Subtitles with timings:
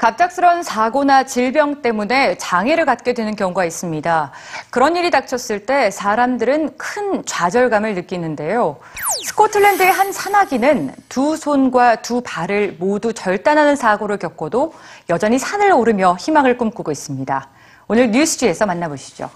[0.00, 4.32] 갑작스런 사고나 질병 때문에 장애를 갖게 되는 경우가 있습니다.
[4.70, 8.78] 그런 일이 닥쳤을 때 사람들은 큰 좌절감을 느끼는데요.
[9.26, 14.72] 스코틀랜드의 한 산악인은 두 손과 두 발을 모두 절단하는 사고를 겪고도
[15.10, 17.48] 여전히 산을 오르며 희망을 꿈꾸고 있습니다.
[17.92, 19.28] 오늘 뉴스지에서 만나보시죠.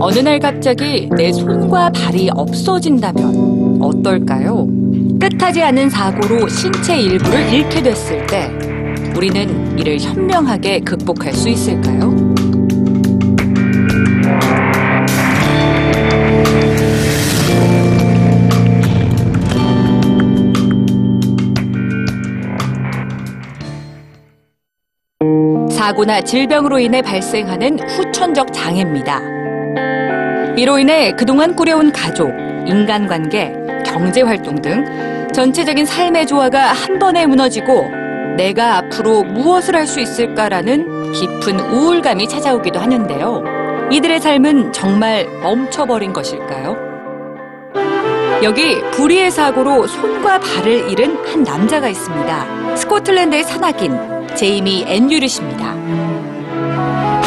[0.00, 4.66] 어느 날 갑자기 내 손과 발이 없어진다면 어떨까요?
[5.20, 8.48] 뜻하지 않은 사고로 신체 일부를 잃게 됐을 때
[9.14, 12.31] 우리는 이를 현명하게 극복할 수 있을까요?
[25.70, 29.20] 사고나 질병으로 인해 발생하는 후천적 장애입니다.
[30.56, 32.30] 이로 인해 그동안 꾸려온 가족,
[32.66, 33.54] 인간관계,
[33.86, 37.88] 경제활동 등 전체적인 삶의 조화가 한 번에 무너지고
[38.36, 43.44] 내가 앞으로 무엇을 할 수 있을까라는 깊은 우울감이 찾아오기도 하는데요.
[43.90, 46.76] 이들의 삶은 정말 멈춰버린 것일까요?
[48.42, 52.76] 여기 불의의 사고로 손과 발을 잃은 한 남자가 있습니다.
[52.76, 55.74] 스코틀랜드의 산악인 제이미 앤유리십니다.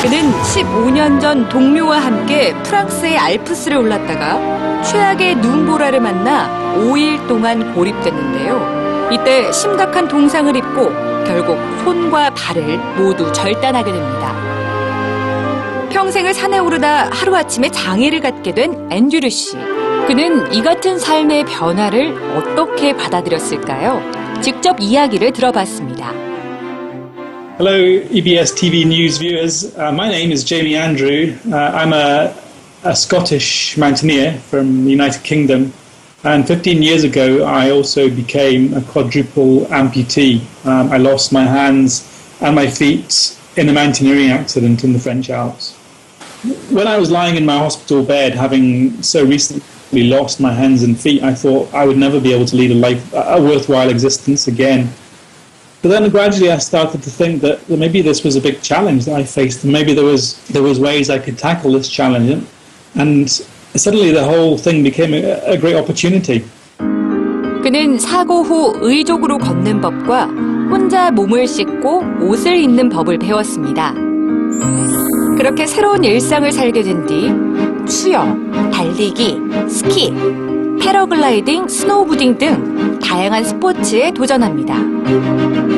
[0.02, 9.10] 그는 15년 전 동료와 함께 프랑스의 알프스를 올랐다가 최악의 눈보라를 만나 5일 동안 고립됐는데요.
[9.12, 10.90] 이때 심각한 동상을 입고
[11.26, 14.36] 결국 손과 발을 모두 절단하게 됩니다.
[15.90, 19.58] 평생을 산에 오르다 하루아침에 장애를 갖게 된 앤드류 씨.
[20.08, 24.02] 그는 이 같은 삶의 변화를 어떻게 받아들였을까요?
[24.42, 26.35] 직접 이야기를 들어봤습니다.
[27.58, 29.78] Hello, EBS TV News viewers.
[29.78, 31.38] Uh, my name is Jamie Andrew.
[31.50, 32.36] Uh, I'm a,
[32.84, 35.72] a Scottish mountaineer from the United Kingdom.
[36.26, 40.42] And 15 years ago, I also became a quadruple amputee.
[40.66, 42.04] Um, I lost my hands
[42.42, 45.76] and my feet in a mountaineering accident in the French Alps.
[46.72, 51.00] When I was lying in my hospital bed, having so recently lost my hands and
[51.00, 54.50] feet, I thought I would never be able to lead a life, a worthwhile existence
[54.50, 54.90] again.
[55.86, 59.18] But then gradually I started to think that, maybe this was a big challenge that
[59.18, 62.44] I faced, and maybe there was there was ways I could tackle this challenge,
[62.96, 66.44] and suddenly the whole thing became a, a great opportunity.
[67.62, 70.26] 그는 사고 후 의족으로 걷는 법과
[70.72, 73.94] 혼자 몸을 씻고 옷을 입는 법을 배웠습니다.
[75.38, 77.30] 그렇게 새로운 일상을 살게 된 뒤
[77.88, 79.38] 수영, 달리기,
[79.70, 80.12] 스키,
[80.82, 85.75] 패러글라이딩, 스노우보딩 등 다양한 스포츠에 도전합니다.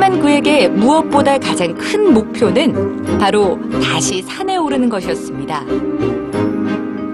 [0.00, 5.62] 하지만 그에게 무엇보다 가장 큰 목표는 바로 다시 산에 오르는 것이었습니다.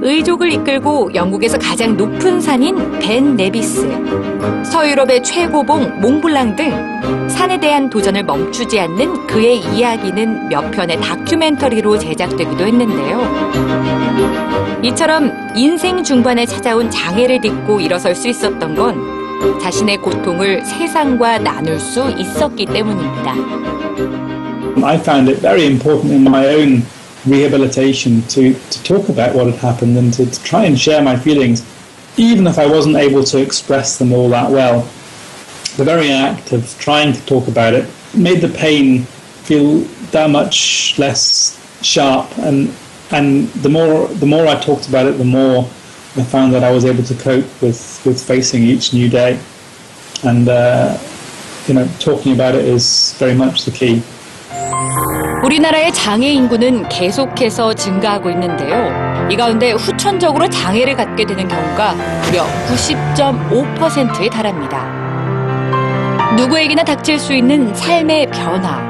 [0.03, 3.89] 의족을 이끌고 영국에서 가장 높은 산인 벤 네비스,
[4.67, 12.67] 서유럽의 최고봉 몽블랑 등 산에 대한 도전을 멈추지 않는 그의 이야기는 몇 편의 다큐멘터리로 제작되기도
[12.67, 13.21] 했는데요.
[14.85, 19.16] 이처럼 인생 중반에 찾아온 장애를 딛고 일어설 수 있었던 건
[19.62, 23.36] 자신의 고통을 세상과 나눌 수 있었기 때문입니다.
[24.84, 26.84] I found it very important in my own
[27.26, 31.16] rehabilitation to, to talk about what had happened and to, to try and share my
[31.16, 31.64] feelings,
[32.18, 34.88] even if I wasn't able to express them all that well.
[35.78, 39.04] The very act of trying to talk about it made the pain
[39.44, 39.80] feel
[40.12, 42.74] that much less sharp and
[43.12, 45.70] and the more the more I talked about it, the more
[46.19, 49.39] I found that I was able to cope with, with facing each new day.
[50.25, 50.97] And uh,
[51.67, 54.03] you know, talking about it is very much the key.
[55.45, 59.29] 우리나라의 장애 인구는 계속해서 증가하고 있는데요.
[59.31, 61.95] 이 가운데 후천적으로 장애를 갖게 되는 경우가
[62.25, 64.87] 무려 90.5%에 달합니다.
[66.37, 68.81] 누구에게나 닥칠 수 있는 삶의 변화.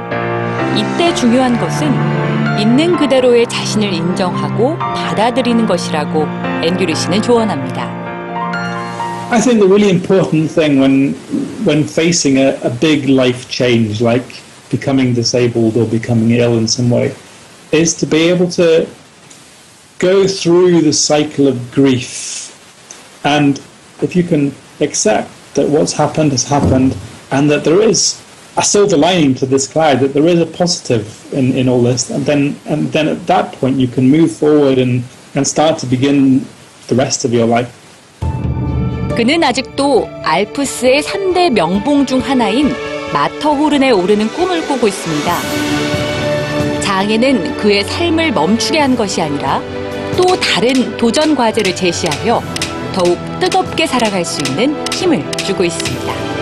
[0.76, 6.26] 이때 중요한 것은 있는 그대로의 자신을 인정하고 받아들이는 것이라고
[6.63, 8.01] 앤규리 씨는 조언합니다.
[9.31, 11.13] I think the really important thing when
[11.63, 16.89] when facing a, a big life change like becoming disabled or becoming ill in some
[16.89, 17.15] way
[17.71, 18.87] is to be able to
[19.99, 22.51] go through the cycle of grief
[23.23, 23.61] and
[24.01, 26.97] if you can accept that what's happened has happened
[27.31, 28.21] and that there is
[28.57, 32.09] a silver lining to this cloud that there is a positive in, in all this
[32.09, 35.03] and then and then at that point you can move forward and,
[35.36, 36.44] and start to begin
[36.88, 37.72] the rest of your life
[39.16, 42.70] 그는 아직도 알프스의 3대 명봉 중 하나인
[43.14, 45.38] 마터호른에 오르는 꿈을 꾸고 있습니다.
[46.82, 49.62] 장애는 그의 삶을 멈추게 한 것이 아니라
[50.18, 52.42] 또 다른 도전 과제를 제시하며
[52.94, 56.35] 더욱 뜨겁게 살아갈 수 있는 힘을 주고 있습니다.